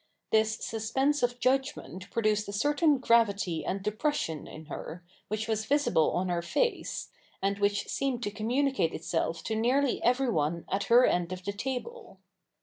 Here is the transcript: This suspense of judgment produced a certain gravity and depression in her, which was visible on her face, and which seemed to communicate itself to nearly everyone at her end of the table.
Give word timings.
This 0.31 0.55
suspense 0.55 1.21
of 1.21 1.39
judgment 1.39 2.09
produced 2.09 2.47
a 2.47 2.51
certain 2.53 2.97
gravity 2.97 3.63
and 3.63 3.83
depression 3.83 4.47
in 4.47 4.65
her, 4.65 5.03
which 5.27 5.47
was 5.47 5.65
visible 5.65 6.13
on 6.13 6.27
her 6.27 6.41
face, 6.41 7.09
and 7.39 7.59
which 7.59 7.87
seemed 7.87 8.23
to 8.23 8.31
communicate 8.31 8.95
itself 8.95 9.43
to 9.43 9.55
nearly 9.55 10.01
everyone 10.01 10.65
at 10.71 10.85
her 10.85 11.05
end 11.05 11.31
of 11.31 11.45
the 11.45 11.53
table. 11.53 12.17